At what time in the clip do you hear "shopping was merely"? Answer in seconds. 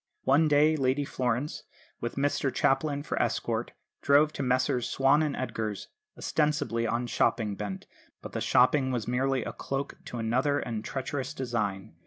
8.41-9.43